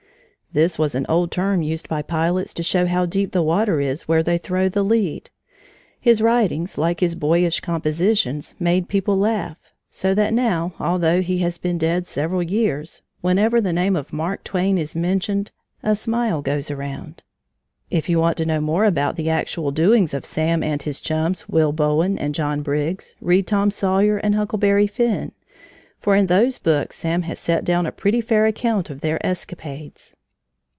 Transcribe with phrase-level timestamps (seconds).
[0.53, 4.09] This was an old term used by pilots to show how deep the water is
[4.09, 5.29] where they throw the lead.
[5.97, 9.71] His writings, like his boyish compositions, made people laugh.
[9.89, 14.43] So that now, although he has been dead several years, whenever the name of Mark
[14.43, 15.51] Twain is mentioned,
[15.83, 17.23] a smile goes around.
[17.89, 21.47] If you want to know more about the actual doings of Sam and his chums,
[21.47, 25.31] Will Bowen and John Briggs, read Tom Sawyer and Huckleberry Finn,
[26.01, 30.13] for in those books Sam has set down a pretty fair account of their escapades.